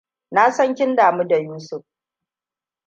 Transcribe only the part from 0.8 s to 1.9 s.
damu da Yusuf.